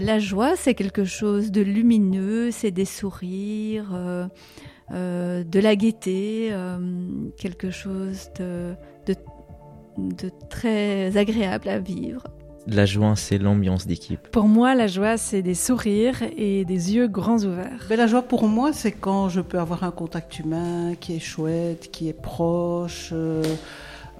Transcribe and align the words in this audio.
la 0.00 0.18
joie, 0.18 0.56
c'est 0.56 0.74
quelque 0.74 1.04
chose 1.04 1.50
de 1.50 1.60
lumineux, 1.60 2.50
c'est 2.50 2.70
des 2.70 2.84
sourires, 2.84 3.92
de 4.90 5.60
la 5.60 5.76
gaieté, 5.76 6.52
quelque 7.36 7.70
chose 7.70 8.30
de, 8.38 8.74
de 9.96 10.30
très 10.48 11.16
agréable 11.16 11.68
à 11.68 11.78
vivre. 11.78 12.24
La 12.66 12.84
joie, 12.84 13.16
c'est 13.16 13.38
l'ambiance 13.38 13.86
d'équipe. 13.86 14.28
Pour 14.28 14.44
moi, 14.44 14.74
la 14.74 14.86
joie, 14.86 15.16
c'est 15.16 15.42
des 15.42 15.54
sourires 15.54 16.22
et 16.36 16.64
des 16.64 16.94
yeux 16.94 17.08
grands 17.08 17.42
ouverts. 17.42 17.86
Mais 17.88 17.96
la 17.96 18.06
joie, 18.06 18.22
pour 18.22 18.46
moi, 18.46 18.72
c'est 18.72 18.92
quand 18.92 19.28
je 19.28 19.40
peux 19.40 19.58
avoir 19.58 19.82
un 19.82 19.90
contact 19.90 20.38
humain 20.38 20.94
qui 21.00 21.16
est 21.16 21.20
chouette, 21.20 21.90
qui 21.90 22.08
est 22.08 22.20
proche. 22.20 23.10
Euh, 23.12 23.42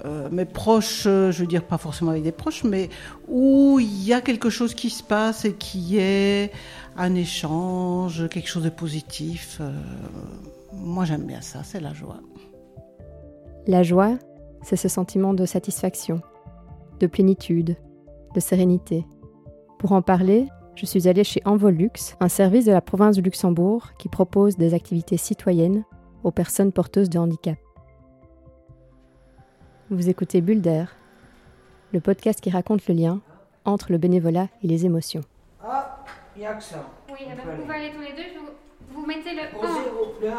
euh, 0.05 0.29
mais 0.31 0.45
proche, 0.45 1.03
euh, 1.05 1.31
je 1.31 1.41
veux 1.41 1.47
dire 1.47 1.63
pas 1.63 1.77
forcément 1.77 2.11
avec 2.11 2.23
des 2.23 2.31
proches, 2.31 2.63
mais 2.63 2.89
où 3.27 3.79
il 3.79 4.03
y 4.03 4.13
a 4.13 4.21
quelque 4.21 4.49
chose 4.49 4.73
qui 4.73 4.89
se 4.89 5.03
passe 5.03 5.45
et 5.45 5.53
qui 5.53 5.97
est 5.97 6.51
un 6.97 7.15
échange, 7.15 8.27
quelque 8.29 8.49
chose 8.49 8.63
de 8.63 8.69
positif. 8.69 9.61
moi, 10.73 11.05
j'aime 11.05 11.25
bien 11.25 11.41
ça, 11.41 11.63
c'est 11.63 11.79
la 11.79 11.93
joie. 11.93 12.19
La 13.67 13.83
joie, 13.83 14.17
c'est 14.63 14.75
ce 14.75 14.87
sentiment 14.87 15.33
de 15.33 15.45
satisfaction, 15.45 16.21
de 16.99 17.07
plénitude, 17.07 17.75
de 18.33 18.39
sérénité. 18.39 19.05
Pour 19.79 19.91
en 19.91 20.01
parler, 20.01 20.47
je 20.75 20.85
suis 20.85 21.07
allée 21.07 21.23
chez 21.23 21.41
Envolux, 21.45 22.15
un 22.19 22.29
service 22.29 22.65
de 22.65 22.71
la 22.71 22.81
province 22.81 23.15
du 23.15 23.21
Luxembourg 23.21 23.89
qui 23.99 24.09
propose 24.09 24.57
des 24.57 24.73
activités 24.73 25.17
citoyennes 25.17 25.83
aux 26.23 26.31
personnes 26.31 26.71
porteuses 26.71 27.09
de 27.09 27.19
handicap. 27.19 27.57
Vous 29.91 30.07
écoutez 30.07 30.39
Bulle 30.39 30.61
d'air, 30.61 30.95
le 31.91 31.99
podcast 31.99 32.39
qui 32.39 32.49
raconte 32.49 32.87
le 32.87 32.93
lien 32.93 33.19
entre 33.65 33.91
le 33.91 33.97
bénévolat 33.97 34.47
et 34.63 34.67
les 34.67 34.85
émotions. 34.85 35.19
Ah, 35.61 36.05
il 36.33 36.43
y 36.43 36.45
a 36.45 36.53
que 36.53 36.63
ça. 36.63 36.87
Oui, 37.09 37.19
eh 37.23 37.25
ben, 37.25 37.41
vous 37.57 37.63
pouvez 37.63 37.75
aller 37.75 37.91
tous 37.91 37.99
les 37.99 38.13
deux, 38.13 38.29
vous, 38.93 39.05
mettez 39.05 39.33
le 39.33 39.41
1. 39.41 40.21
Le 40.21 40.29
1, 40.29 40.31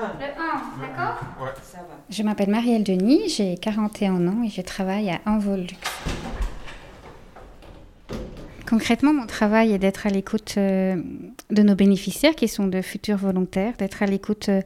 d'accord 0.80 1.20
Ouais. 1.38 1.50
Ça 1.62 1.80
va. 1.80 1.98
Je 2.08 2.22
m'appelle 2.22 2.48
Marielle 2.48 2.82
Denis, 2.82 3.28
j'ai 3.28 3.58
41 3.58 4.26
ans 4.26 4.42
et 4.42 4.48
je 4.48 4.62
travaille 4.62 5.10
à 5.10 5.20
Envolux. 5.26 5.76
Concrètement, 8.66 9.12
mon 9.12 9.26
travail 9.26 9.74
est 9.74 9.78
d'être 9.78 10.06
à 10.06 10.08
l'écoute 10.08 10.54
euh, 10.56 10.96
de 11.50 11.62
nos 11.62 11.74
bénéficiaires 11.74 12.34
qui 12.34 12.48
sont 12.48 12.68
de 12.68 12.80
futurs 12.80 13.18
volontaires, 13.18 13.74
d'être 13.76 14.02
à 14.02 14.06
l'écoute 14.06 14.48
euh, 14.48 14.62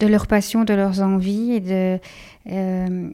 de 0.00 0.06
leurs 0.06 0.26
passions, 0.26 0.64
de 0.64 0.74
leurs 0.74 1.00
envies 1.00 1.54
et 1.54 1.60
de, 1.60 1.98
euh, 2.50 3.10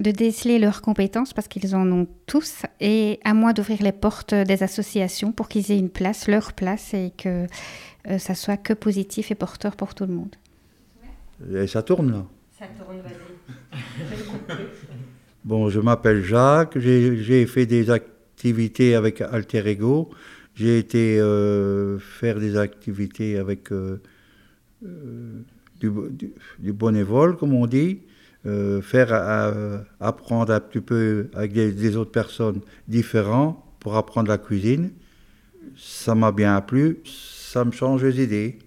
de 0.00 0.10
déceler 0.10 0.58
leurs 0.58 0.82
compétences 0.82 1.32
parce 1.32 1.48
qu'ils 1.48 1.74
en 1.76 1.90
ont 1.90 2.06
tous 2.26 2.62
et 2.80 3.20
à 3.24 3.34
moi 3.34 3.52
d'ouvrir 3.52 3.82
les 3.82 3.92
portes 3.92 4.34
des 4.34 4.62
associations 4.62 5.32
pour 5.32 5.48
qu'ils 5.48 5.70
aient 5.70 5.78
une 5.78 5.90
place, 5.90 6.26
leur 6.26 6.52
place 6.52 6.94
et 6.94 7.12
que 7.16 7.46
ça 8.18 8.34
soit 8.34 8.56
que 8.56 8.72
positif 8.72 9.30
et 9.30 9.34
porteur 9.34 9.76
pour 9.76 9.94
tout 9.94 10.04
le 10.04 10.12
monde. 10.12 10.34
Et 11.52 11.66
ça 11.66 11.82
tourne 11.82 12.10
là 12.10 12.26
Ça 12.58 12.66
tourne, 12.78 13.00
vas-y. 13.00 13.34
bon, 15.44 15.68
je 15.68 15.80
m'appelle 15.80 16.22
Jacques, 16.22 16.78
j'ai 16.78 17.46
fait 17.46 17.66
des 17.66 17.90
activités 17.90 18.94
avec 18.94 19.20
Alter 19.20 19.68
Ego. 19.68 20.10
J'ai 20.54 20.78
été 20.78 21.18
euh, 21.18 21.98
faire 21.98 22.38
des 22.38 22.56
activités 22.56 23.38
avec 23.38 23.72
euh, 23.72 24.00
euh, 24.84 25.42
du, 25.80 25.90
du, 26.60 26.72
bénévole, 26.72 27.36
comme 27.36 27.54
on 27.54 27.66
dit, 27.66 28.02
faire 28.82 29.84
apprendre 30.00 30.52
un 30.52 30.60
petit 30.60 30.80
peu 30.80 31.28
avec 31.34 31.52
des, 31.52 31.96
autres 31.96 32.10
personnes 32.10 32.60
différentes 32.88 33.62
pour 33.80 33.96
apprendre 33.96 34.28
la 34.28 34.38
cuisine. 34.38 34.90
Ça 35.76 36.14
m'a 36.14 36.30
bien 36.30 36.60
plu, 36.60 36.98
ça 37.04 37.64
me 37.64 37.72
change 37.72 38.04
les 38.04 38.22
idées. 38.22 38.58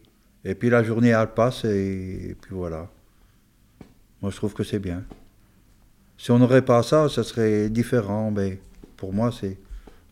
Et 0.44 0.56
puis 0.56 0.70
la 0.70 0.84
journée, 0.84 1.10
elle 1.10 1.28
passe 1.28 1.66
et, 1.66 2.36
puis 2.42 2.56
voilà. 2.56 2.90
Moi, 4.22 4.32
je 4.32 4.38
trouve 4.38 4.54
que 4.54 4.64
c'est 4.64 4.80
bien. 4.80 5.04
Si 6.18 6.32
on 6.32 6.40
n'aurait 6.40 6.64
pas 6.64 6.82
ça, 6.82 7.08
ça 7.10 7.24
serait 7.24 7.70
différent, 7.70 8.32
mais 8.32 8.60
pour 8.96 9.14
moi, 9.14 9.32
c'est 9.32 9.58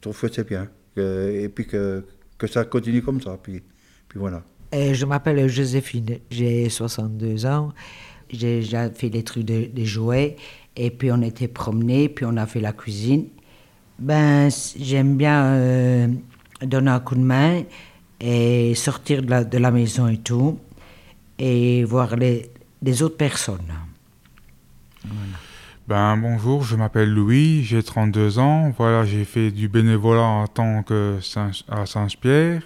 trouve 0.05 0.29
que 0.29 0.33
c'est 0.33 0.47
bien. 0.47 0.67
et 0.97 1.49
puis 1.49 1.65
que, 1.65 2.03
que, 2.37 2.47
ça 2.47 2.63
continue 2.65 3.01
comme 3.01 3.21
ça. 3.21 3.37
Puis, 3.41 3.61
puis 4.07 4.19
voilà. 4.19 4.43
Je 4.73 5.05
m'appelle 5.05 5.47
Joséphine, 5.47 6.19
j'ai 6.29 6.69
62 6.69 7.45
ans. 7.45 7.73
J'ai 8.29 8.59
déjà 8.59 8.89
fait 8.89 9.09
les 9.09 9.23
trucs 9.23 9.45
des 9.45 9.67
de 9.67 9.83
jouets. 9.83 10.35
Et 10.75 10.89
puis 10.89 11.11
on 11.11 11.21
était 11.21 11.47
promenés, 11.47 12.09
puis 12.09 12.25
on 12.25 12.35
a 12.37 12.45
fait 12.45 12.59
la 12.59 12.73
cuisine. 12.73 13.27
Ben, 13.97 14.49
j'aime 14.77 15.15
bien 15.15 15.45
euh, 15.45 16.07
donner 16.61 16.91
un 16.91 16.99
coup 16.99 17.15
de 17.15 17.21
main 17.21 17.63
et 18.19 18.75
sortir 18.75 19.21
de 19.23 19.57
la, 19.57 19.71
maison 19.71 20.07
et 20.07 20.17
tout, 20.17 20.59
et 21.39 21.83
voir 21.85 22.15
les, 22.15 22.51
les 22.81 23.03
autres 23.03 23.17
personnes. 23.17 23.71
Ben 25.87 26.17
bonjour, 26.17 26.63
je 26.63 26.75
m'appelle 26.75 27.11
Louis, 27.11 27.63
j'ai 27.63 27.83
32 27.83 28.39
ans. 28.39 28.73
Voilà, 28.77 29.05
j'ai 29.05 29.23
fait 29.23 29.51
du 29.51 29.67
bénévolat 29.67 30.23
en 30.23 30.47
tant 30.47 30.81
que 30.81 31.19
à 31.69 31.85
Saint-Pierre. 31.85 32.63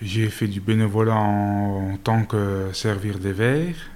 J'ai 0.00 0.28
fait 0.28 0.46
du 0.46 0.60
bénévolat 0.60 1.16
en, 1.16 1.96
tant 1.96 2.24
que 2.24 2.68
servir 2.72 3.18
des 3.18 3.32
verres. 3.32 3.90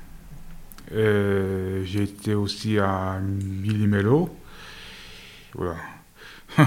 Euh, 0.94 1.82
j'ai 1.84 2.02
été 2.02 2.34
aussi 2.34 2.78
à 2.78 3.18
Millimélo. 3.20 4.36
Voilà. 5.54 5.76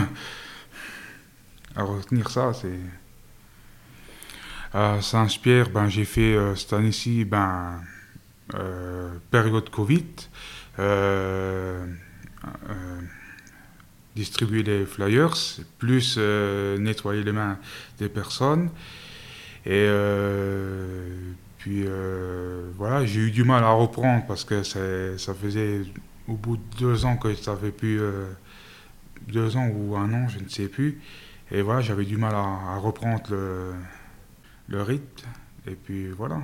à 1.76 1.84
retenir 1.84 2.30
ça, 2.30 2.54
c'est. 2.54 2.80
À 4.74 5.02
Saint-Pierre, 5.02 5.70
ben, 5.70 5.88
j'ai 5.88 6.06
fait 6.06 6.36
euh, 6.36 6.56
cette 6.56 6.74
année-ci, 6.74 7.24
ben, 7.24 7.82
euh, 8.56 9.14
période 9.32 9.70
Covid. 9.70 10.06
Distribuer 14.16 14.64
les 14.64 14.86
flyers, 14.86 15.36
plus 15.78 16.18
nettoyer 16.18 17.24
les 17.24 17.32
mains 17.32 17.60
des 18.00 18.10
personnes. 18.10 18.70
Et 19.66 19.88
puis 21.66 21.84
voilà, 22.78 23.08
j'ai 23.08 23.22
eu 23.22 23.32
du 23.32 23.44
mal 23.44 23.64
à 23.64 23.72
reprendre 23.72 24.24
parce 24.28 24.44
que 24.44 24.62
ça 24.62 25.34
faisait 25.34 25.82
au 26.28 26.34
bout 26.34 26.58
de 26.58 26.64
deux 26.78 27.06
ans 27.06 27.18
que 27.18 27.34
ça 27.34 27.54
avait 27.54 27.72
pu, 27.72 28.00
deux 29.28 29.58
ans 29.58 29.68
ou 29.68 29.96
un 29.96 30.14
an, 30.14 30.28
je 30.28 30.38
ne 30.38 30.48
sais 30.48 30.68
plus. 30.68 31.02
Et 31.52 31.64
voilà, 31.64 31.82
j'avais 31.82 32.06
du 32.06 32.18
mal 32.18 32.36
à, 32.36 32.78
reprendre 32.78 33.24
le, 33.32 33.74
le 34.68 34.82
rythme. 34.84 35.28
Et 35.68 35.74
puis 35.74 36.10
voilà. 36.10 36.38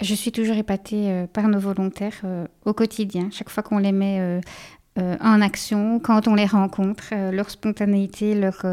Je 0.00 0.14
suis 0.14 0.32
toujours 0.32 0.56
épatée 0.56 1.10
euh, 1.10 1.26
par 1.26 1.48
nos 1.48 1.58
volontaires 1.58 2.20
euh, 2.24 2.46
au 2.64 2.74
quotidien, 2.74 3.30
chaque 3.30 3.48
fois 3.48 3.62
qu'on 3.62 3.78
les 3.78 3.92
met 3.92 4.18
euh, 4.20 5.16
en 5.20 5.40
action, 5.40 6.00
quand 6.00 6.28
on 6.28 6.34
les 6.34 6.46
rencontre, 6.46 7.14
leur 7.30 7.50
spontanéité, 7.50 8.34
leur, 8.34 8.66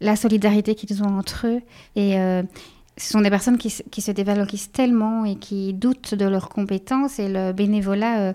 la 0.00 0.16
solidarité 0.16 0.74
qu'ils 0.74 1.02
ont 1.02 1.18
entre 1.18 1.46
eux. 1.46 1.60
Et 1.96 2.16
ce 3.00 3.10
sont 3.10 3.20
des 3.20 3.30
personnes 3.30 3.58
qui, 3.58 3.70
se 3.70 4.10
dévalorisent 4.10 4.70
tellement 4.70 5.24
et 5.24 5.36
qui 5.36 5.72
doutent 5.72 6.14
de 6.14 6.26
leurs 6.26 6.48
compétences. 6.48 7.18
Et 7.18 7.28
le 7.28 7.52
bénévolat 7.52 8.34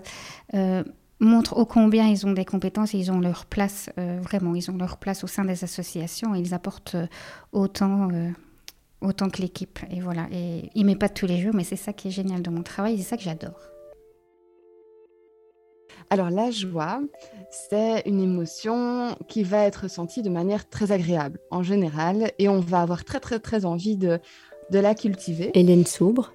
montre 1.20 1.56
ô 1.56 1.64
combien 1.64 2.06
ils 2.06 2.26
ont 2.26 2.32
des 2.32 2.44
compétences 2.44 2.94
et 2.94 2.98
ils 2.98 3.10
ont 3.10 3.20
leur 3.20 3.46
place, 3.46 3.90
vraiment, 3.96 4.54
ils 4.54 4.70
ont 4.70 4.76
leur 4.76 4.98
place 4.98 5.24
au 5.24 5.26
sein 5.26 5.44
des 5.44 5.64
associations 5.64 6.34
et 6.34 6.40
ils 6.40 6.52
apportent 6.52 6.96
autant 7.52 8.08
autant 9.00 9.28
que 9.28 9.40
l'équipe. 9.40 9.78
Et 9.90 10.00
voilà. 10.00 10.26
Et 10.32 10.70
il 10.74 10.84
met 10.84 10.96
pas 10.96 11.08
tous 11.08 11.26
les 11.26 11.40
jours, 11.40 11.54
mais 11.54 11.64
c'est 11.64 11.76
ça 11.76 11.92
qui 11.92 12.08
est 12.08 12.12
génial 12.12 12.42
de 12.42 12.50
mon 12.50 12.62
travail, 12.62 12.98
c'est 12.98 13.04
ça 13.04 13.16
que 13.16 13.22
j'adore. 13.22 13.60
Alors 16.08 16.30
la 16.30 16.52
joie, 16.52 17.00
c'est 17.50 18.02
une 18.06 18.20
émotion 18.20 19.16
qui 19.26 19.42
va 19.42 19.64
être 19.64 19.82
ressentie 19.84 20.22
de 20.22 20.30
manière 20.30 20.68
très 20.68 20.92
agréable 20.92 21.40
en 21.50 21.64
général 21.64 22.30
et 22.38 22.48
on 22.48 22.60
va 22.60 22.82
avoir 22.82 23.04
très 23.04 23.18
très 23.18 23.40
très 23.40 23.64
envie 23.64 23.96
de, 23.96 24.20
de 24.70 24.78
la 24.78 24.94
cultiver. 24.94 25.50
Hélène 25.54 25.86
Soubre, 25.86 26.32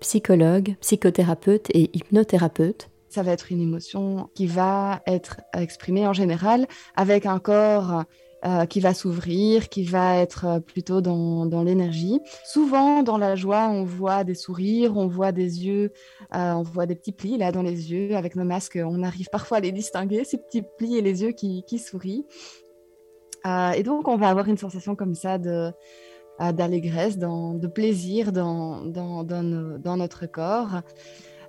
psychologue, 0.00 0.76
psychothérapeute 0.80 1.68
et 1.74 1.90
hypnothérapeute. 1.96 2.88
Ça 3.08 3.22
va 3.22 3.32
être 3.32 3.50
une 3.50 3.60
émotion 3.60 4.28
qui 4.34 4.46
va 4.46 5.02
être 5.06 5.40
exprimée 5.54 6.06
en 6.06 6.12
général 6.12 6.66
avec 6.96 7.26
un 7.26 7.38
corps 7.38 8.04
euh, 8.44 8.66
qui 8.66 8.80
va 8.80 8.92
s'ouvrir, 8.92 9.68
qui 9.70 9.82
va 9.82 10.18
être 10.18 10.44
euh, 10.44 10.60
plutôt 10.60 11.00
dans, 11.00 11.46
dans 11.46 11.62
l'énergie. 11.62 12.20
Souvent, 12.44 13.02
dans 13.02 13.16
la 13.16 13.34
joie, 13.34 13.68
on 13.70 13.82
voit 13.82 14.24
des 14.24 14.34
sourires, 14.34 14.96
on 14.96 15.08
voit 15.08 15.32
des 15.32 15.64
yeux, 15.66 15.90
euh, 16.34 16.52
on 16.52 16.62
voit 16.62 16.86
des 16.86 16.94
petits 16.94 17.12
plis 17.12 17.38
là 17.38 17.50
dans 17.50 17.62
les 17.62 17.90
yeux. 17.90 18.14
Avec 18.14 18.36
nos 18.36 18.44
masques, 18.44 18.78
on 18.80 19.02
arrive 19.02 19.28
parfois 19.32 19.56
à 19.56 19.60
les 19.60 19.72
distinguer, 19.72 20.22
ces 20.24 20.36
petits 20.36 20.62
plis 20.76 20.96
et 20.96 21.00
les 21.00 21.22
yeux 21.22 21.32
qui, 21.32 21.64
qui 21.66 21.78
sourient. 21.78 22.26
et 23.74 23.82
donc, 23.82 24.06
on 24.06 24.16
va 24.16 24.28
avoir 24.28 24.48
une 24.48 24.58
sensation 24.58 24.94
comme 24.94 25.14
ça 25.14 25.38
de 25.38 25.72
d'allégresse, 26.38 27.18
de 27.18 27.66
plaisir 27.66 28.32
dans, 28.32 28.84
dans, 28.84 29.24
dans, 29.24 29.78
dans 29.78 29.96
notre 29.96 30.26
corps. 30.26 30.82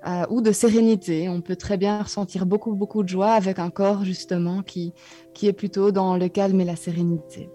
Euh, 0.07 0.25
ou 0.29 0.41
de 0.41 0.51
sérénité. 0.51 1.27
On 1.27 1.41
peut 1.41 1.55
très 1.55 1.75
bien 1.75 2.03
ressentir 2.03 2.45
beaucoup, 2.45 2.75
beaucoup 2.75 3.01
de 3.01 3.09
joie 3.09 3.31
avec 3.31 3.57
un 3.57 3.71
corps 3.71 4.05
justement 4.05 4.61
qui, 4.61 4.93
qui 5.33 5.47
est 5.47 5.53
plutôt 5.53 5.91
dans 5.91 6.15
le 6.17 6.29
calme 6.29 6.61
et 6.61 6.65
la 6.65 6.75
sérénité. 6.75 7.49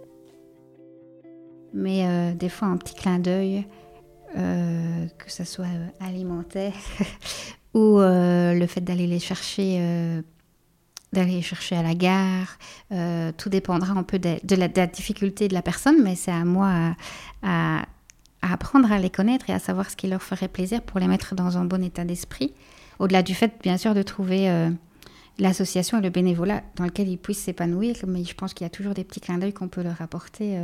mais 1.73 2.35
des 2.35 2.49
fois 2.49 2.69
un 2.69 2.77
petit 2.77 2.95
clin 2.95 3.21
d'œil, 3.21 3.65
que 4.35 5.29
ce 5.29 5.45
soit 5.45 5.67
alimentaire 6.01 6.75
ou 7.75 7.99
le 8.01 8.67
fait 8.67 8.83
d'aller 8.83 9.07
les 9.07 9.21
chercher 9.21 10.23
d'aller 11.13 11.43
chercher 11.43 11.77
à 11.77 11.83
la 11.83 11.95
gare. 11.95 12.59
Euh, 12.91 13.33
tout 13.37 13.49
dépendra 13.49 13.93
un 13.93 14.03
peu 14.03 14.19
de, 14.19 14.57
la, 14.57 14.69
difficulté 14.87 15.49
de 15.49 15.55
la 15.55 15.63
personne, 15.63 16.03
mais 16.03 16.15
c'est 16.15 16.33
à 16.33 16.45
moi 16.45 16.95
à, 17.43 17.83
apprendre 18.41 18.91
à 18.91 18.99
les 18.99 19.11
connaître 19.11 19.51
et 19.51 19.53
à 19.53 19.59
savoir 19.59 19.91
ce 19.91 19.97
qui 19.97 20.09
leur 20.09 20.23
ferait 20.23 20.49
plaisir 20.49 20.83
pour 20.83 20.99
les 21.01 21.07
mettre 21.07 21.35
dans 21.35 21.59
un 21.59 21.65
bon 21.65 21.83
état 21.83 22.05
d'esprit. 22.05 22.53
Au-delà 22.99 23.23
du 23.23 23.35
fait, 23.35 23.53
bien 23.63 23.77
sûr, 23.77 23.95
de 23.95 24.03
trouver 24.03 24.51
euh, 24.51 24.71
l'association 25.39 25.99
et 25.99 26.03
le 26.03 26.11
bénévolat 26.11 26.63
dans 26.77 26.85
lequel 26.85 27.09
ils 27.09 27.19
puissent 27.19 27.43
s'épanouir, 27.43 27.97
mais 28.07 28.25
je 28.25 28.35
pense 28.35 28.55
qu'il 28.55 28.65
y 28.65 28.67
a 28.67 28.71
toujours 28.71 28.95
des 28.95 29.05
petits 29.05 29.21
clins 29.21 29.39
d'œil 29.39 29.53
qu'on 29.53 29.69
peut 29.69 29.83
leur 29.83 30.01
apporter. 30.01 30.57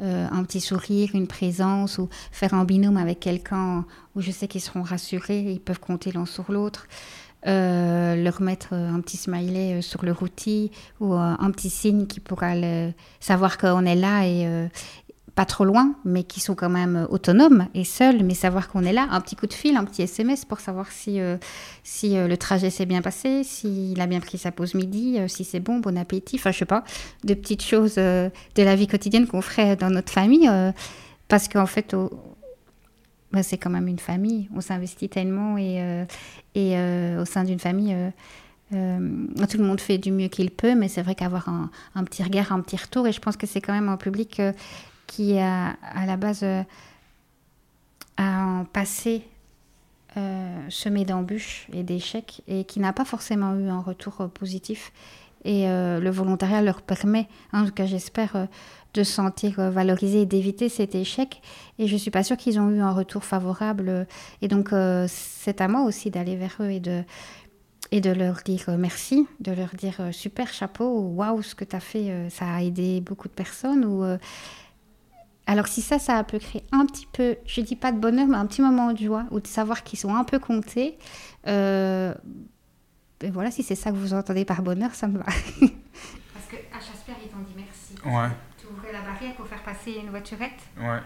Euh, 0.00 0.28
un 0.30 0.44
petit 0.44 0.60
sourire, 0.60 1.10
une 1.14 1.26
présence, 1.26 1.98
ou 1.98 2.08
faire 2.30 2.54
un 2.54 2.64
binôme 2.64 2.96
avec 2.96 3.18
quelqu'un 3.18 3.84
où 4.14 4.20
je 4.20 4.30
sais 4.30 4.46
qu'ils 4.46 4.60
seront 4.60 4.82
rassurés, 4.82 5.40
ils 5.40 5.60
peuvent 5.60 5.80
compter 5.80 6.12
l'un 6.12 6.24
sur 6.24 6.52
l'autre. 6.52 6.86
Euh, 7.46 8.16
leur 8.16 8.42
mettre 8.42 8.72
un 8.72 9.00
petit 9.00 9.16
smiley 9.16 9.74
euh, 9.74 9.80
sur 9.80 10.04
leur 10.04 10.24
outil 10.24 10.72
ou 10.98 11.14
euh, 11.14 11.36
un 11.38 11.50
petit 11.52 11.70
signe 11.70 12.08
qui 12.08 12.18
pourra 12.18 12.54
savoir 13.20 13.58
qu'on 13.58 13.86
est 13.86 13.94
là 13.94 14.26
et 14.26 14.68
pas 15.36 15.44
trop 15.44 15.64
loin, 15.64 15.94
mais 16.04 16.24
qui 16.24 16.40
sont 16.40 16.56
quand 16.56 16.68
même 16.68 17.06
autonomes 17.10 17.68
et 17.72 17.84
seuls, 17.84 18.24
mais 18.24 18.34
savoir 18.34 18.68
qu'on 18.68 18.82
est 18.82 18.92
là, 18.92 19.06
un 19.12 19.20
petit 19.20 19.36
coup 19.36 19.46
de 19.46 19.52
fil, 19.52 19.76
un 19.76 19.84
petit 19.84 20.02
SMS 20.02 20.44
pour 20.44 20.58
savoir 20.58 20.90
si, 20.90 21.20
si 21.84 22.16
le 22.16 22.36
trajet 22.36 22.70
s'est 22.70 22.86
bien 22.86 23.02
passé, 23.02 23.44
s'il 23.44 24.00
a 24.00 24.08
bien 24.08 24.18
pris 24.18 24.36
sa 24.36 24.50
pause 24.50 24.74
midi, 24.74 25.18
si 25.28 25.44
c'est 25.44 25.60
bon, 25.60 25.78
bon 25.78 25.96
appétit, 25.96 26.36
enfin 26.36 26.50
je 26.50 26.58
sais 26.58 26.64
pas, 26.64 26.82
de 27.22 27.34
petites 27.34 27.62
choses 27.62 27.94
de 27.94 28.32
la 28.56 28.74
vie 28.74 28.88
quotidienne 28.88 29.28
qu'on 29.28 29.42
ferait 29.42 29.76
dans 29.76 29.90
notre 29.90 30.10
famille, 30.12 30.50
parce 31.28 31.46
qu'en 31.46 31.66
fait, 31.66 31.94
bah, 33.32 33.42
c'est 33.42 33.58
quand 33.58 33.70
même 33.70 33.88
une 33.88 33.98
famille, 33.98 34.48
on 34.54 34.60
s'investit 34.60 35.08
tellement 35.08 35.58
et, 35.58 36.06
et 36.58 36.76
euh, 36.76 37.22
au 37.22 37.24
sein 37.24 37.44
d'une 37.44 37.60
famille, 37.60 37.94
euh, 37.94 38.10
euh, 38.72 39.46
tout 39.48 39.58
le 39.58 39.64
monde 39.64 39.80
fait 39.80 39.96
du 39.96 40.10
mieux 40.10 40.26
qu'il 40.26 40.50
peut, 40.50 40.74
mais 40.74 40.88
c'est 40.88 41.02
vrai 41.02 41.14
qu'avoir 41.14 41.48
un, 41.48 42.04
petit 42.04 42.24
regard, 42.24 42.50
un 42.50 42.60
petit 42.60 42.76
retour, 42.76 43.06
et 43.06 43.12
je 43.12 43.20
pense 43.20 43.36
que 43.36 43.46
c'est 43.46 43.60
quand 43.60 43.72
même 43.72 43.88
un 43.88 43.96
public 43.96 44.42
qui, 45.06 45.38
a, 45.38 45.76
à 45.82 46.04
la 46.04 46.16
base, 46.16 46.44
a 48.16 48.64
passé 48.72 49.22
semé 50.68 51.04
d'embûches 51.04 51.68
et 51.72 51.84
d'échecs, 51.84 52.42
et 52.48 52.64
qui 52.64 52.80
n'a 52.80 52.92
pas 52.92 53.04
forcément 53.04 53.54
eu 53.54 53.68
un 53.68 53.80
retour 53.80 54.28
positif. 54.34 54.92
Et 55.50 55.64
le 55.66 56.10
volontariat 56.10 56.60
leur 56.60 56.82
permet, 56.82 57.26
en 57.54 57.64
tout 57.64 57.72
cas 57.72 57.86
j'espère, 57.86 58.48
de 58.94 59.02
se 59.02 59.12
sentir 59.12 59.58
euh, 59.58 59.70
valorisé 59.70 60.22
et 60.22 60.26
d'éviter 60.26 60.68
cet 60.68 60.94
échec. 60.94 61.42
Et 61.78 61.86
je 61.86 61.94
ne 61.94 61.98
suis 61.98 62.10
pas 62.10 62.22
sûre 62.22 62.36
qu'ils 62.36 62.58
ont 62.58 62.70
eu 62.70 62.80
un 62.80 62.92
retour 62.92 63.24
favorable. 63.24 64.06
Et 64.42 64.48
donc, 64.48 64.72
euh, 64.72 65.06
c'est 65.08 65.60
à 65.60 65.68
moi 65.68 65.82
aussi 65.82 66.10
d'aller 66.10 66.36
vers 66.36 66.56
eux 66.60 66.70
et 66.70 66.80
de, 66.80 68.10
leur 68.10 68.36
dire 68.44 68.64
euh, 68.68 68.76
merci, 68.78 69.26
de 69.40 69.52
leur 69.52 69.74
dire 69.74 70.08
super 70.12 70.52
chapeau, 70.52 71.00
waouh, 71.00 71.42
ce 71.42 71.54
que 71.54 71.64
tu 71.64 71.76
as 71.76 71.80
fait, 71.80 72.28
ça 72.30 72.46
a 72.46 72.62
aidé 72.62 73.00
beaucoup 73.00 73.28
de 73.28 73.34
personnes. 73.34 73.84
Ou, 73.84 74.04
alors 75.46 75.68
si 75.68 75.80
ça, 75.80 75.98
ça 75.98 76.22
peut 76.24 76.38
créer 76.38 76.64
un 76.72 76.84
petit 76.86 77.06
peu, 77.12 77.36
je 77.46 77.60
dis 77.60 77.76
pas 77.76 77.92
de 77.92 77.98
bonheur, 77.98 78.26
mais 78.26 78.36
un 78.36 78.46
petit 78.46 78.62
moment 78.62 78.92
de 78.92 78.98
joie, 78.98 79.24
ou 79.30 79.40
de 79.40 79.46
savoir 79.46 79.82
qu'ils 79.82 79.98
sont 79.98 80.14
un 80.14 80.24
peu 80.24 80.38
comptés. 80.38 80.98
Et 83.22 83.30
voilà, 83.30 83.50
si 83.50 83.62
c'est 83.62 83.74
ça 83.74 83.90
que 83.90 83.96
vous 83.96 84.14
entendez 84.14 84.44
par 84.44 84.62
bonheur, 84.62 84.94
ça 84.94 85.08
me 85.08 85.18
va. 85.18 85.24
Parce 85.24 86.46
qu'à 86.50 86.78
Jasper, 86.78 87.12
ils 87.24 87.28
t'ont 87.28 87.38
dit 87.38 87.54
merci. 87.56 87.94
Ouais 88.04 88.28
la 88.92 89.00
barrière 89.00 89.34
pour 89.34 89.46
faire 89.46 89.62
passer 89.62 89.92
une 90.02 90.10
voiturette. 90.10 90.60
Ouais. 90.78 91.00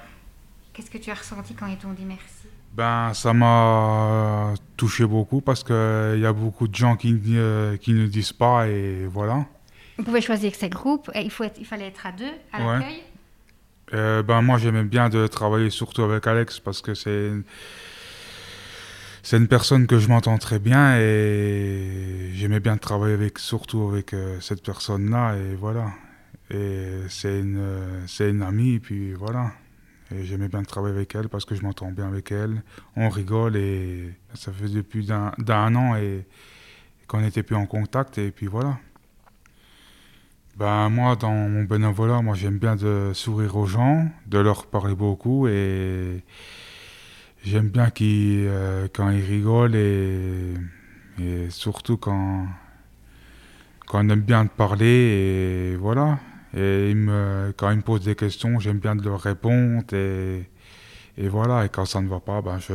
Qu'est-ce 0.72 0.90
que 0.90 0.98
tu 0.98 1.10
as 1.10 1.14
ressenti 1.14 1.54
quand 1.54 1.66
ils 1.66 1.76
t'ont 1.76 1.92
dit 1.92 2.04
merci? 2.04 2.48
Ben, 2.72 3.12
ça 3.12 3.34
m'a 3.34 4.54
touché 4.76 5.04
beaucoup 5.04 5.42
parce 5.42 5.62
qu'il 5.62 5.74
y 6.20 6.26
a 6.26 6.32
beaucoup 6.32 6.68
de 6.68 6.74
gens 6.74 6.96
qui, 6.96 7.20
euh, 7.34 7.76
qui 7.76 7.92
ne 7.92 8.06
disent 8.06 8.32
pas 8.32 8.66
et 8.66 9.06
voilà. 9.06 9.44
Vous 9.98 10.04
pouvez 10.04 10.22
choisir 10.22 10.54
ces 10.54 10.70
groupes. 10.70 11.10
Il, 11.14 11.30
faut 11.30 11.44
il 11.58 11.66
fallait 11.66 11.88
être 11.88 12.06
à 12.06 12.12
deux 12.12 12.32
à 12.52 12.58
l'accueil? 12.58 13.02
Euh, 13.92 14.22
ben, 14.22 14.40
moi, 14.40 14.56
j'aimais 14.56 14.84
bien 14.84 15.10
de 15.10 15.26
travailler 15.26 15.68
surtout 15.68 16.02
avec 16.02 16.26
Alex 16.26 16.60
parce 16.60 16.80
que 16.80 16.94
c'est 16.94 17.32
c'est 19.22 19.36
une 19.36 19.48
personne 19.48 19.86
que 19.86 19.98
je 19.98 20.08
m'entends 20.08 20.38
très 20.38 20.58
bien 20.58 20.98
et 20.98 22.30
j'aimais 22.34 22.60
bien 22.60 22.76
travailler 22.76 23.14
avec 23.14 23.38
surtout 23.38 23.88
avec 23.88 24.14
euh, 24.14 24.40
cette 24.40 24.62
personne 24.62 25.10
là 25.10 25.36
et 25.36 25.54
voilà 25.54 25.92
et 26.52 27.02
c'est 27.08 27.40
une, 27.40 28.04
c'est 28.06 28.30
une 28.30 28.42
amie, 28.42 28.74
et 28.74 28.80
puis 28.80 29.14
voilà. 29.14 29.52
Et 30.14 30.24
j'aimais 30.24 30.48
bien 30.48 30.62
travailler 30.62 30.94
avec 30.94 31.14
elle 31.14 31.28
parce 31.28 31.44
que 31.46 31.54
je 31.54 31.62
m'entends 31.62 31.90
bien 31.90 32.08
avec 32.08 32.30
elle. 32.30 32.62
On 32.96 33.08
rigole 33.08 33.56
et 33.56 34.10
ça 34.34 34.52
fait 34.52 34.68
depuis 34.68 35.06
d'un, 35.06 35.32
d'un 35.38 35.74
an 35.74 35.96
et, 35.96 36.26
qu'on 37.06 37.20
n'était 37.20 37.42
plus 37.42 37.56
en 37.56 37.66
contact 37.66 38.18
et 38.18 38.30
puis 38.30 38.46
voilà. 38.46 38.78
Ben 40.56 40.90
moi, 40.90 41.16
dans 41.16 41.32
mon 41.32 41.64
bénévolat, 41.64 42.20
moi 42.20 42.34
j'aime 42.34 42.58
bien 42.58 42.76
de 42.76 43.12
sourire 43.14 43.56
aux 43.56 43.66
gens, 43.66 44.06
de 44.26 44.38
leur 44.38 44.66
parler 44.66 44.94
beaucoup 44.94 45.48
et 45.48 46.22
j'aime 47.44 47.68
bien 47.68 47.90
qu'ils, 47.90 48.46
euh, 48.46 48.88
quand 48.92 49.10
ils 49.10 49.24
rigolent 49.24 49.76
et, 49.76 50.54
surtout 51.50 51.96
quand, 51.96 52.46
quand 53.86 54.04
on 54.04 54.08
aime 54.08 54.20
bien 54.20 54.46
parler 54.46 55.72
et 55.72 55.76
voilà. 55.76 56.18
Et 56.54 56.94
quand 57.56 57.70
ils 57.70 57.76
me 57.76 57.82
posent 57.82 58.04
des 58.04 58.14
questions, 58.14 58.58
j'aime 58.58 58.78
bien 58.78 58.94
de 58.94 59.02
leur 59.02 59.20
répondre. 59.20 59.84
Et, 59.92 60.44
et, 61.16 61.28
voilà, 61.28 61.64
et 61.64 61.68
quand 61.68 61.84
ça 61.84 62.00
ne 62.00 62.08
va 62.08 62.20
pas, 62.20 62.42
ben 62.42 62.58
je, 62.58 62.74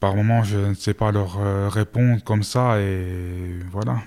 par 0.00 0.16
moment, 0.16 0.42
je 0.42 0.58
ne 0.58 0.74
sais 0.74 0.92
pas 0.92 1.12
leur 1.12 1.38
euh, 1.38 1.68
répondre 1.68 2.22
comme 2.24 2.42
ça. 2.42 2.78
Et 2.80 3.58
voilà. 3.70 4.02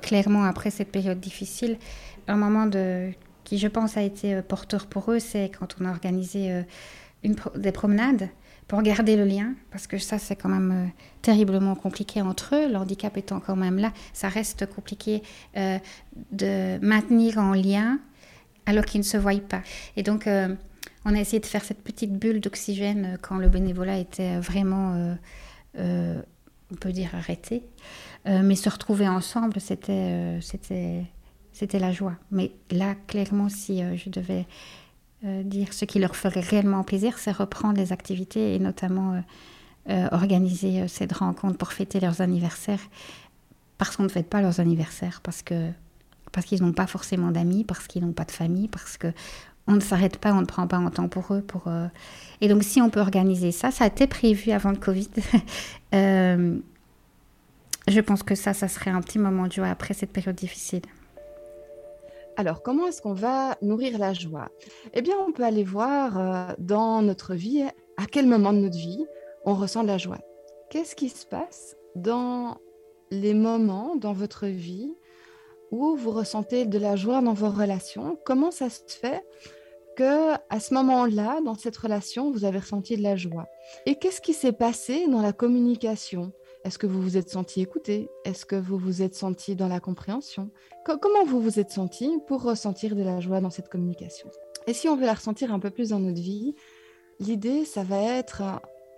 Clairement, 0.00 0.44
après 0.44 0.70
cette 0.70 0.90
période 0.90 1.20
difficile, 1.20 1.76
un 2.26 2.36
moment 2.36 2.66
de, 2.66 3.10
qui, 3.48 3.56
je 3.56 3.68
pense, 3.68 3.96
a 3.96 4.02
été 4.02 4.34
euh, 4.34 4.42
porteur 4.42 4.86
pour 4.86 5.10
eux, 5.10 5.20
c'est 5.20 5.50
quand 5.58 5.76
on 5.80 5.86
a 5.86 5.90
organisé 5.90 6.52
euh, 6.52 6.62
des 7.56 7.72
promenades 7.72 8.28
pour 8.66 8.82
garder 8.82 9.16
le 9.16 9.24
lien, 9.24 9.54
parce 9.70 9.86
que 9.86 9.96
ça, 9.96 10.18
c'est 10.18 10.36
quand 10.36 10.50
même 10.50 10.70
euh, 10.70 11.02
terriblement 11.22 11.74
compliqué 11.74 12.20
entre 12.20 12.54
eux, 12.54 12.70
l'handicap 12.70 13.16
étant 13.16 13.40
quand 13.40 13.56
même 13.56 13.78
là, 13.78 13.94
ça 14.12 14.28
reste 14.28 14.66
compliqué 14.66 15.22
de 15.56 16.78
maintenir 16.84 17.38
en 17.38 17.54
lien 17.54 17.98
alors 18.66 18.84
qu'ils 18.84 19.00
ne 19.00 19.06
se 19.06 19.16
voient 19.16 19.40
pas. 19.40 19.62
Et 19.96 20.02
donc, 20.02 20.28
on 20.28 21.14
a 21.14 21.18
essayé 21.18 21.40
de 21.40 21.46
faire 21.46 21.64
cette 21.64 21.82
petite 21.82 22.12
bulle 22.12 22.40
d'oxygène 22.40 23.16
quand 23.22 23.38
le 23.38 23.48
bénévolat 23.48 23.98
était 23.98 24.38
vraiment, 24.38 25.16
on 25.78 26.74
peut 26.78 26.92
dire, 26.92 27.14
arrêté. 27.14 27.62
mais 28.26 28.54
se 28.54 28.68
retrouver 28.68 29.08
ensemble, 29.08 29.58
c'était, 29.60 30.40
c'était, 31.58 31.78
la 31.78 31.92
joie. 31.92 32.14
Mais 32.30 32.52
là, 32.70 32.94
clairement, 33.06 33.48
si 33.48 33.82
je 33.96 34.10
devais 34.10 34.46
euh, 35.24 35.42
dire 35.42 35.72
ce 35.72 35.84
qui 35.84 35.98
leur 35.98 36.14
ferait 36.14 36.38
réellement 36.38 36.84
plaisir, 36.84 37.18
c'est 37.18 37.32
reprendre 37.32 37.76
les 37.76 37.92
activités 37.92 38.54
et 38.54 38.60
notamment 38.60 39.14
euh, 39.14 39.20
euh, 39.90 40.06
organiser 40.12 40.86
cette 40.86 41.12
rencontre 41.12 41.58
pour 41.58 41.72
fêter 41.72 41.98
leurs 41.98 42.20
anniversaires. 42.20 42.78
Parce 43.78 43.96
qu'on 43.96 44.04
ne 44.04 44.08
fête 44.08 44.28
pas 44.28 44.40
leurs 44.40 44.60
anniversaires, 44.60 45.20
parce 45.22 45.42
que 45.42 45.70
parce 46.30 46.46
qu'ils 46.46 46.62
n'ont 46.62 46.72
pas 46.72 46.86
forcément 46.86 47.32
d'amis, 47.32 47.64
parce 47.64 47.88
qu'ils 47.88 48.04
n'ont 48.04 48.12
pas 48.12 48.26
de 48.26 48.30
famille, 48.30 48.68
parce 48.68 48.96
que 48.96 49.12
on 49.66 49.72
ne 49.72 49.80
s'arrête 49.80 50.18
pas, 50.18 50.32
on 50.32 50.40
ne 50.40 50.46
prend 50.46 50.68
pas 50.68 50.76
un 50.76 50.90
temps 50.90 51.08
pour 51.08 51.34
eux. 51.34 51.42
Pour, 51.42 51.64
Et 52.40 52.48
donc, 52.48 52.62
si 52.62 52.80
on 52.80 52.90
peut 52.90 53.00
organiser 53.00 53.50
ça, 53.50 53.70
ça 53.70 53.84
a 53.84 53.86
été 53.86 54.06
prévu 54.06 54.50
avant 54.50 54.70
le 54.70 54.76
Covid. 54.76 55.08
je 55.92 56.60
pense 58.00 58.22
que 58.22 58.34
ça, 58.34 58.54
ça 58.54 58.68
serait 58.68 58.90
un 58.90 59.00
petit 59.00 59.18
moment 59.18 59.46
de 59.46 59.52
joie 59.52 59.68
après 59.68 59.94
cette 59.94 60.12
période 60.12 60.36
difficile. 60.36 60.82
Alors, 62.38 62.62
comment 62.62 62.86
est-ce 62.86 63.02
qu'on 63.02 63.14
va 63.14 63.58
nourrir 63.62 63.98
la 63.98 64.14
joie? 64.14 64.48
Eh 64.94 65.02
bien, 65.02 65.16
on 65.26 65.32
peut 65.32 65.42
aller 65.42 65.64
voir 65.64 66.18
euh, 66.18 66.54
dans 66.58 67.02
notre 67.02 67.34
vie, 67.34 67.64
à 67.96 68.06
quel 68.06 68.28
moment 68.28 68.52
de 68.52 68.58
notre 68.58 68.78
vie 68.78 69.04
on 69.44 69.54
ressent 69.54 69.82
de 69.82 69.88
la 69.88 69.98
joie. 69.98 70.20
Qu'est-ce 70.70 70.94
qui 70.94 71.08
se 71.08 71.26
passe 71.26 71.76
dans 71.96 72.58
les 73.10 73.34
moments 73.34 73.96
dans 73.96 74.12
votre 74.12 74.46
vie 74.46 74.94
où 75.72 75.96
vous 75.96 76.12
ressentez 76.12 76.64
de 76.64 76.78
la 76.78 76.94
joie 76.94 77.22
dans 77.22 77.32
vos 77.32 77.50
relations? 77.50 78.16
Comment 78.24 78.52
ça 78.52 78.70
se 78.70 78.82
fait 78.86 79.26
que 79.96 80.34
à 80.48 80.60
ce 80.60 80.74
moment-là, 80.74 81.40
dans 81.44 81.56
cette 81.56 81.76
relation, 81.76 82.30
vous 82.30 82.44
avez 82.44 82.60
ressenti 82.60 82.96
de 82.96 83.02
la 83.02 83.16
joie? 83.16 83.48
Et 83.84 83.96
qu'est-ce 83.96 84.20
qui 84.20 84.32
s'est 84.32 84.52
passé 84.52 85.08
dans 85.08 85.22
la 85.22 85.32
communication? 85.32 86.32
Est-ce 86.68 86.78
que 86.78 86.86
vous 86.86 87.00
vous 87.00 87.16
êtes 87.16 87.30
senti 87.30 87.62
écouté? 87.62 88.10
Est-ce 88.26 88.44
que 88.44 88.54
vous 88.54 88.76
vous 88.76 89.00
êtes 89.00 89.14
senti 89.14 89.56
dans 89.56 89.68
la 89.68 89.80
compréhension? 89.80 90.50
Comment 90.84 91.24
vous 91.24 91.40
vous 91.40 91.58
êtes 91.58 91.70
senti 91.70 92.18
pour 92.26 92.42
ressentir 92.42 92.94
de 92.94 93.02
la 93.02 93.20
joie 93.20 93.40
dans 93.40 93.48
cette 93.48 93.70
communication? 93.70 94.28
Et 94.66 94.74
si 94.74 94.86
on 94.86 94.94
veut 94.94 95.06
la 95.06 95.14
ressentir 95.14 95.50
un 95.50 95.60
peu 95.60 95.70
plus 95.70 95.88
dans 95.88 95.98
notre 95.98 96.20
vie, 96.20 96.54
l'idée, 97.20 97.64
ça 97.64 97.84
va 97.84 98.02
être, 98.02 98.42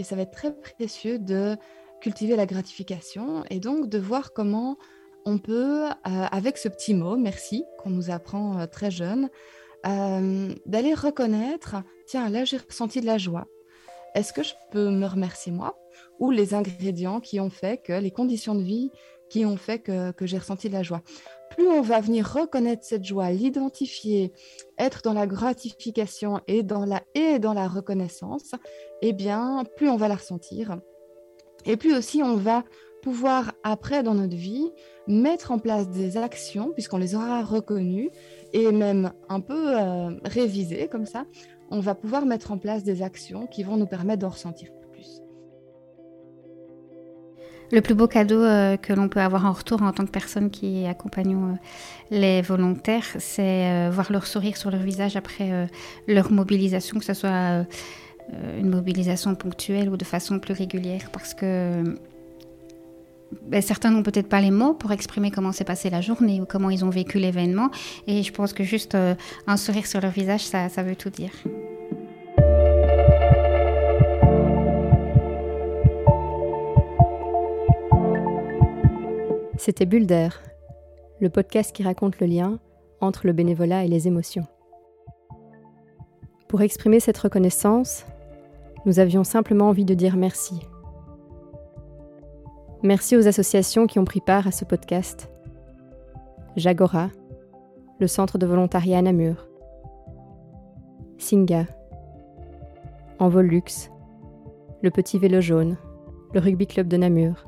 et 0.00 0.03
ça 0.03 0.17
va 0.17 0.23
être 0.23 0.33
très 0.33 0.53
précieux, 0.53 1.21
de 1.21 1.57
cultiver 2.00 2.35
la 2.35 2.45
gratification 2.45 3.45
et 3.50 3.61
donc 3.61 3.89
de 3.89 3.99
voir 3.99 4.33
comment 4.33 4.77
on 5.25 5.39
peut, 5.39 5.85
euh, 5.85 5.93
avec 6.05 6.59
ce 6.59 6.69
petit 6.69 6.95
mot, 6.95 7.17
merci, 7.17 7.62
qu'on 7.79 7.91
nous 7.91 8.11
apprend 8.11 8.59
euh, 8.59 8.67
très 8.67 8.91
jeune, 8.91 9.31
euh, 9.87 10.53
d'aller 10.67 10.95
reconnaître, 10.95 11.77
tiens, 12.09 12.31
là 12.31 12.45
j'ai 12.45 12.57
ressenti 12.57 13.00
de 13.00 13.07
la 13.07 13.17
joie. 13.17 13.47
Est-ce 14.14 14.33
que 14.33 14.43
je 14.43 14.55
peux 14.71 14.90
me 14.90 15.07
remercier 15.07 15.52
moi 15.52 15.79
ou 16.19 16.31
les 16.31 16.55
ingrédients 16.55 17.21
qui 17.21 17.40
ont 17.40 17.50
fait 17.50 17.79
que, 17.79 17.93
les 17.93 18.11
conditions 18.11 18.55
de 18.55 18.62
vie 18.62 18.90
qui 19.29 19.47
ont 19.47 19.57
fait 19.57 19.79
que, 19.79 20.12
j'ai 20.23 20.38
ressenti 20.38 20.69
de 20.69 20.75
la 20.75 20.83
joie? 20.83 21.02
Plus 21.50 21.69
on 21.69 21.81
va 21.83 22.00
venir 22.00 22.29
reconnaître 22.33 22.85
cette 22.85 23.05
joie, 23.05 23.31
l'identifier, 23.31 24.33
être 24.79 25.02
dans 25.02 25.12
la 25.12 25.26
gratification 25.26 26.40
et 26.47 26.62
dans 26.62 26.85
la 26.85 27.02
et 27.14 27.38
dans 27.38 27.55
la 27.55 27.69
reconnaissance, 27.69 28.52
eh 29.02 29.12
bien, 29.12 29.64
plus 29.76 29.88
on 29.88 29.97
va 29.97 30.09
la 30.09 30.14
ressentir. 30.14 30.79
Et 31.67 31.76
plus 31.76 31.95
aussi 31.95 32.23
on 32.23 32.37
va 32.37 32.64
pouvoir 33.02 33.52
après 33.62 34.02
dans 34.02 34.14
notre 34.14 34.37
vie 34.37 34.71
mettre 35.07 35.50
en 35.50 35.59
place 35.59 35.88
des 35.88 36.17
actions 36.17 36.71
puisqu'on 36.73 36.99
les 36.99 37.14
aura 37.14 37.43
reconnues 37.43 38.11
et 38.52 38.71
même 38.73 39.12
un 39.29 39.40
peu 39.40 39.79
euh, 39.79 40.11
révisées 40.25 40.88
comme 40.88 41.07
ça, 41.07 41.25
on 41.71 41.81
va 41.81 41.95
pouvoir 41.95 42.27
mettre 42.27 42.53
en 42.53 42.59
place 42.59 42.83
des 42.83 43.03
actions 43.03 43.47
qui 43.47 43.62
vont 43.62 43.77
nous 43.77 43.87
permettre 43.87 44.21
d'en 44.21 44.29
ressentir 44.29 44.69
plus. 44.93 45.21
Le 47.73 47.81
plus 47.81 47.95
beau 47.95 48.09
cadeau 48.09 48.43
euh, 48.43 48.77
que 48.77 48.93
l'on 48.93 49.09
peut 49.09 49.21
avoir 49.21 49.47
en 49.47 49.53
retour 49.53 49.83
en 49.83 49.93
tant 49.93 50.05
que 50.05 50.11
personne 50.11 50.50
qui 50.50 50.87
accompagne 50.87 51.37
euh, 51.37 51.55
les 52.11 52.43
volontaires, 52.43 53.07
c'est 53.19 53.89
voir 53.91 54.11
leur 54.11 54.27
sourire 54.27 54.57
sur 54.57 54.71
leur 54.71 54.83
visage 54.83 55.17
après 55.17 55.69
leur 56.09 56.33
mobilisation, 56.33 56.99
que 56.99 57.05
ce 57.05 57.15
soit 57.15 57.65
une 58.59 58.69
mobilisation 58.69 59.35
ponctuelle 59.35 59.89
ou 59.89 59.97
de 59.97 60.05
façon 60.05 60.39
plus 60.39 60.55
régulière, 60.55 61.11
parce 61.12 61.35
que 61.35 61.97
ben, 63.43 63.63
certains 63.63 63.91
n'ont 63.91 64.03
peut-être 64.03 64.29
pas 64.29 64.41
les 64.41 64.51
mots 64.51 64.75
pour 64.75 64.93
exprimer 64.93 65.31
comment 65.31 65.53
s'est 65.53 65.65
passée 65.65 65.91
la 65.91 66.01
journée 66.01 66.41
ou 66.41 66.47
comment 66.47 66.71
ils 66.71 66.85
ont 66.85 66.91
vécu 66.91 67.19
l'événement. 67.19 67.71
Et 68.07 68.23
je 68.23 68.33
pense 68.33 68.53
que 68.53 68.65
juste 68.65 68.95
euh, 68.95 69.15
un 69.47 69.57
sourire 69.57 69.87
sur 69.87 70.01
leur 70.01 70.11
visage, 70.11 70.45
ça, 70.45 70.69
ça 70.69 70.83
veut 70.83 70.97
tout 70.97 71.11
dire. 71.11 71.31
C'était 79.59 79.85
Bulle 79.85 80.07
d'air, 80.07 80.43
le 81.21 81.29
podcast 81.29 81.75
qui 81.75 81.83
raconte 81.83 82.19
le 82.19 82.27
lien 82.27 82.59
entre 83.01 83.27
le 83.27 83.33
bénévolat 83.33 83.85
et 83.85 83.89
les 83.89 84.09
émotions. 84.09 84.47
Pour 86.49 86.63
exprimer 86.63 86.99
cette 86.99 87.19
reconnaissance, 87.19 88.07
nous 88.87 88.99
avions 88.99 89.23
simplement 89.23 89.69
envie 89.69 89.85
de 89.85 89.95
dire 89.95 90.17
merci 90.17 90.55
Merci 92.83 93.15
aux 93.15 93.29
associations 93.29 93.87
qui 93.87 93.99
ont 93.99 94.07
pris 94.07 94.23
part 94.23 94.47
à 94.47 94.53
ce 94.53 94.65
podcast. 94.65 95.31
Jagora, 96.57 97.11
le 97.99 98.07
centre 98.07 98.39
de 98.39 98.47
volontariat 98.47 99.03
Namur. 99.03 99.47
Singa, 101.19 101.67
Envolux, 103.19 103.91
le 104.83 104.91
petit 104.91 105.19
vélo 105.19 105.43
jaune, 105.43 105.77
le 106.33 106.41
rugby 106.41 106.67
club 106.67 106.89
de 106.89 106.97
Namur. 106.97 107.45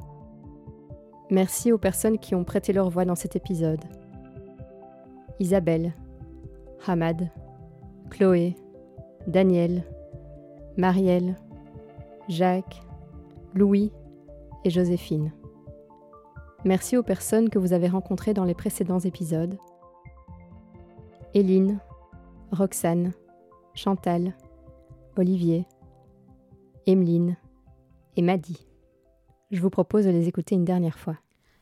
Merci 1.30 1.72
aux 1.72 1.78
personnes 1.78 2.18
qui 2.18 2.34
ont 2.34 2.44
prêté 2.44 2.74
leur 2.74 2.90
voix 2.90 3.06
dans 3.06 3.14
cet 3.14 3.34
épisode. 3.34 3.80
Isabelle, 5.40 5.94
Hamad, 6.86 7.30
Chloé, 8.10 8.54
Daniel, 9.26 9.82
Marielle, 10.76 11.36
Jacques, 12.28 12.82
Louis, 13.54 13.92
Joséphine. 14.70 15.32
Merci 16.64 16.96
aux 16.96 17.02
personnes 17.02 17.50
que 17.50 17.58
vous 17.58 17.72
avez 17.72 17.88
rencontrées 17.88 18.34
dans 18.34 18.44
les 18.44 18.54
précédents 18.54 19.00
épisodes. 19.00 19.58
Éline, 21.34 21.80
Roxane, 22.52 23.12
Chantal, 23.74 24.36
Olivier, 25.16 25.66
Emeline 26.86 27.36
et 28.16 28.22
Maddy. 28.22 28.66
Je 29.50 29.60
vous 29.60 29.70
propose 29.70 30.04
de 30.04 30.10
les 30.10 30.28
écouter 30.28 30.54
une 30.54 30.64
dernière 30.64 30.98
fois. 30.98 31.16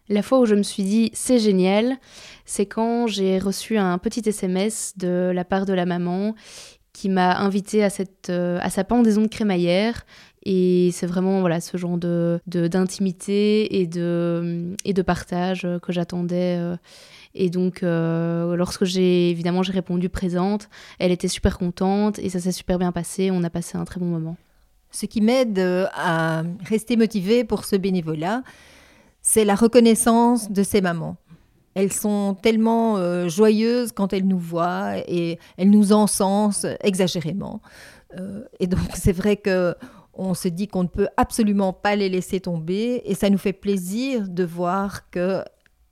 La 0.09 0.23
fois 0.23 0.41
où 0.41 0.47
je 0.47 0.57
me 0.57 0.65
suis 0.65 0.83
dit 0.83 1.11
c'est 1.15 1.39
génial, 1.39 1.97
c'est 2.45 2.67
quand 2.67 3.07
j'ai 3.07 3.39
reçu 3.39 3.79
un 3.79 3.97
petit 3.99 4.29
SMS 4.29 4.99
de 4.99 5.31
la 5.33 5.45
part 5.45 5.67
de 5.67 5.73
la 5.73 5.87
maman 5.87 6.35
qui 7.01 7.09
m'a 7.09 7.39
invité 7.39 7.83
à, 7.83 7.89
cette, 7.89 8.29
euh, 8.29 8.59
à 8.61 8.69
sa 8.69 8.85
pendaison 8.85 9.23
de 9.23 9.27
crémaillère 9.29 10.05
et 10.45 10.91
c'est 10.93 11.07
vraiment 11.07 11.41
voilà 11.41 11.59
ce 11.59 11.79
genre 11.79 11.97
de 11.97 12.41
d'intimité 12.47 13.81
et 13.81 13.87
de 13.87 14.75
et 14.85 14.93
de 14.93 15.01
partage 15.01 15.67
que 15.83 15.93
j'attendais. 15.93 16.59
Euh. 16.59 16.77
Et 17.35 17.49
donc 17.49 17.83
euh, 17.83 18.55
lorsque 18.55 18.85
j'ai 18.85 19.31
évidemment 19.31 19.63
j'ai 19.63 19.73
répondu 19.73 20.11
présente, 20.11 20.69
elle 20.99 21.11
était 21.11 21.29
super 21.29 21.57
contente 21.57 22.19
et 22.19 22.29
ça 22.29 22.39
s'est 22.39 22.53
super 22.53 22.79
bien 22.79 22.93
passé. 22.93 23.31
On 23.31 23.43
a 23.45 23.51
passé 23.51 23.79
un 23.79 23.87
très 23.87 23.99
bon 23.99 24.07
moment. 24.07 24.37
Ce 24.91 25.07
qui 25.07 25.23
m'aide 25.23 25.59
euh, 25.59 25.87
à 25.95 26.43
rester 26.67 26.97
motivée 26.99 27.45
pour 27.45 27.65
ce 27.65 27.77
bénévolat, 27.77 28.43
c'est 29.23 29.47
la 29.47 29.55
reconnaissance 29.55 30.51
de 30.51 30.63
ces 30.63 30.83
mamans. 30.83 31.17
Elles 31.81 31.93
sont 31.93 32.37
tellement 32.43 33.29
joyeuses 33.29 33.93
quand 33.93 34.13
elles 34.13 34.27
nous 34.27 34.39
voient 34.39 34.99
et 35.09 35.39
elles 35.57 35.71
nous 35.71 35.93
encensent 35.93 36.67
exagérément. 36.83 37.61
et 38.59 38.67
donc 38.67 38.89
c'est 38.95 39.13
vrai 39.13 39.37
que 39.37 39.75
on 40.15 40.35
se 40.35 40.49
dit 40.49 40.69
qu'on 40.69 40.83
ne 40.83 40.89
peut 40.89 41.09
absolument 41.17 41.73
pas 41.73 41.97
les 41.97 42.09
laisser 42.09 42.41
tomber 42.41 43.03
et 43.05 43.15
ça 43.15 43.31
nous 43.31 43.39
fait 43.39 43.53
plaisir 43.53 44.29
de 44.29 44.45
voir 44.45 45.09
que 45.11 45.43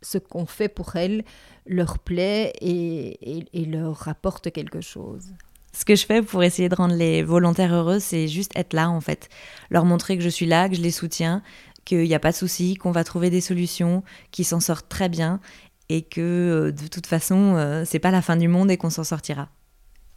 ce 0.03 0.19
qu'on 0.19 0.47
fait 0.47 0.69
pour 0.69 0.97
elles 0.97 1.25
leur 1.67 1.99
plaît 1.99 2.53
et, 2.61 3.67
leur 3.67 3.97
rapporte 3.97 4.51
quelque 4.51 4.81
chose. 4.81 5.33
Ce 5.73 5.85
que 5.85 5.95
je 5.95 6.07
fais 6.07 6.23
pour 6.23 6.43
essayer 6.43 6.69
de 6.69 6.75
rendre 6.75 6.95
les 6.95 7.23
volontaires 7.23 7.75
heureux, 7.75 8.01
c'est 8.01 8.29
juste 8.29 8.53
être 8.57 8.73
là 8.73 8.91
en 8.91 9.01
fait. 9.01 9.29
Leur 9.71 9.85
montrer 9.85 10.17
que 10.17 10.23
je 10.23 10.29
suis 10.29 10.47
là, 10.47 10.69
que 10.69 10.75
je 10.75 10.83
les 10.83 10.91
soutiens, 10.91 11.43
qu'il 11.85 12.03
n'y 12.03 12.15
a 12.15 12.21
pas 12.21 12.33
de 12.33 12.37
souci, 12.37 12.75
qu'on 12.75 12.91
va 12.91 13.05
trouver 13.05 13.31
des 13.31 13.41
solutions, 13.41 14.03
qu'ils 14.31 14.45
s'en 14.45 14.61
sortent 14.61 14.89
très 14.89 15.09
bien 15.09 15.41
et 15.89 16.03
que 16.03 16.21
euh, 16.21 16.73
de 16.73 16.87
toute 16.87 17.07
façon, 17.07 17.55
euh, 17.57 17.83
c'est 17.85 17.99
pas 17.99 18.11
la 18.11 18.23
fin 18.23 18.37
du 18.37 18.49
monde 18.49 18.71
et 18.71 18.77
qu'on 18.77 18.91
s'en 18.91 19.05
sortira. 19.05 19.49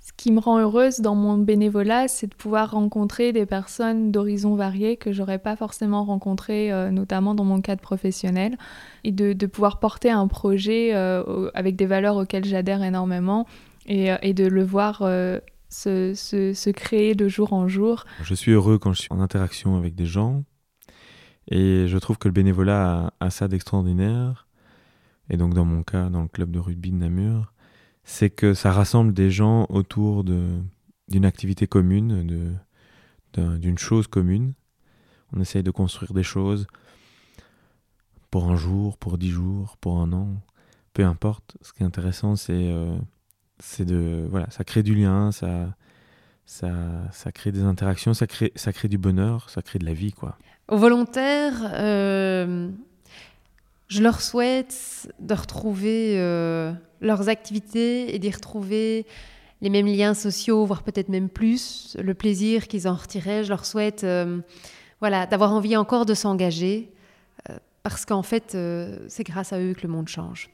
Ce 0.01 0.11
qui 0.17 0.31
me 0.31 0.39
rend 0.39 0.59
heureuse 0.59 0.99
dans 0.99 1.13
mon 1.13 1.37
bénévolat, 1.37 2.07
c'est 2.07 2.27
de 2.27 2.33
pouvoir 2.33 2.71
rencontrer 2.71 3.33
des 3.33 3.45
personnes 3.45 4.11
d'horizons 4.11 4.55
variés 4.55 4.97
que 4.97 5.11
j'aurais 5.11 5.37
pas 5.37 5.55
forcément 5.55 6.03
rencontrées, 6.03 6.71
euh, 6.71 6.89
notamment 6.89 7.35
dans 7.35 7.43
mon 7.43 7.61
cadre 7.61 7.81
professionnel, 7.81 8.57
et 9.03 9.11
de, 9.11 9.45
pouvoir 9.45 9.79
porter 9.79 10.09
un 10.09 10.27
projet 10.27 10.93
euh, 10.93 11.51
avec 11.53 11.75
des 11.75 11.85
valeurs 11.85 12.17
auxquelles 12.17 12.45
j'adhère 12.45 12.81
énormément 12.81 13.45
et, 13.85 14.33
de 14.33 14.45
le 14.45 14.63
voir 14.63 14.99
se, 15.69 16.13
se, 16.13 16.69
créer 16.69 17.13
de 17.13 17.27
jour 17.27 17.53
en 17.53 17.67
jour. 17.67 18.05
Je 18.23 18.33
suis 18.33 18.51
heureux 18.51 18.77
quand 18.77 18.93
je 18.93 19.01
suis 19.01 19.11
en 19.11 19.19
interaction 19.19 19.75
avec 19.75 19.95
des 19.95 20.05
gens, 20.05 20.43
et 21.49 21.87
je 21.87 21.97
trouve 21.97 22.17
que 22.17 22.27
le 22.27 22.33
bénévolat 22.33 23.11
a, 23.19 23.25
a 23.25 23.29
ça 23.29 23.47
d'extraordinaire. 23.47 24.47
Et 25.31 25.37
donc 25.37 25.53
dans 25.53 25.65
mon 25.65 25.81
cas, 25.81 26.09
dans 26.09 26.21
le 26.21 26.27
club 26.27 26.51
de 26.51 26.59
rugby 26.59 26.91
de 26.91 26.97
Namur, 26.97 27.53
c'est 28.03 28.29
que 28.29 28.53
ça 28.53 28.71
rassemble 28.71 29.13
des 29.13 29.31
gens 29.31 29.65
autour 29.69 30.23
d'une 30.25 31.25
activité 31.25 31.67
commune, 31.67 32.59
d'une 33.33 33.77
chose 33.77 34.07
commune. 34.07 34.53
On 35.33 35.39
essaye 35.39 35.63
de 35.63 35.71
construire 35.71 36.13
des 36.13 36.23
choses 36.23 36.67
pour 38.29 38.51
un 38.51 38.57
jour, 38.57 38.97
pour 38.97 39.17
dix 39.17 39.29
jours, 39.29 39.77
pour 39.77 40.01
un 40.01 40.11
an, 40.11 40.27
peu 40.93 41.05
importe. 41.05 41.55
Ce 41.61 41.71
qui 41.71 41.83
est 41.83 41.85
intéressant, 41.85 42.35
c'est 42.35 42.51
euh, 42.71 42.97
de 43.79 44.27
voilà, 44.29 44.49
ça 44.49 44.65
crée 44.65 44.83
du 44.83 44.95
lien, 44.95 45.31
ça, 45.31 45.73
crée 47.33 47.53
des 47.53 47.63
interactions, 47.63 48.13
ça 48.13 48.27
crée, 48.27 48.51
ça 48.55 48.73
crée 48.73 48.89
du 48.89 48.97
bonheur, 48.97 49.49
ça 49.49 49.61
crée 49.61 49.79
de 49.79 49.85
la 49.85 49.93
vie, 49.93 50.11
quoi. 50.11 50.37
Aux 50.67 50.77
volontaires, 50.77 51.71
euh, 51.73 52.69
je 53.91 54.01
leur 54.01 54.21
souhaite 54.21 55.11
de 55.19 55.33
retrouver 55.33 56.13
euh, 56.15 56.71
leurs 57.01 57.27
activités 57.27 58.15
et 58.15 58.19
d'y 58.19 58.31
retrouver 58.31 59.05
les 59.61 59.69
mêmes 59.69 59.85
liens 59.85 60.13
sociaux, 60.13 60.65
voire 60.65 60.83
peut-être 60.83 61.09
même 61.09 61.27
plus, 61.27 61.97
le 62.01 62.13
plaisir 62.13 62.69
qu'ils 62.69 62.87
en 62.87 62.95
retiraient. 62.95 63.43
Je 63.43 63.49
leur 63.49 63.65
souhaite 63.65 64.05
euh, 64.05 64.39
voilà, 65.01 65.25
d'avoir 65.25 65.51
envie 65.51 65.75
encore 65.75 66.05
de 66.05 66.13
s'engager, 66.13 66.89
euh, 67.49 67.57
parce 67.83 68.05
qu'en 68.05 68.23
fait, 68.23 68.57
c'est 69.09 69.25
grâce 69.25 69.51
à 69.51 69.59
eux 69.59 69.73
que 69.73 69.85
le 69.85 69.89
monde 69.89 70.07
change. 70.07 70.49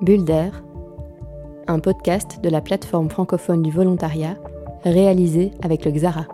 Bulle 0.00 0.24
d'air, 0.24 0.64
un 1.66 1.80
podcast 1.80 2.40
de 2.42 2.48
la 2.48 2.62
plateforme 2.62 3.10
francophone 3.10 3.62
du 3.62 3.70
volontariat, 3.70 4.38
réalisé 4.84 5.50
avec 5.62 5.84
le 5.84 5.90
Xara. 5.90 6.26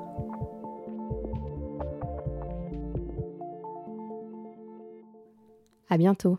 À 5.93 5.99
bientôt. 5.99 6.39